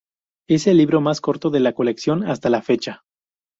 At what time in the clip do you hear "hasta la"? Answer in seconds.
2.27-2.63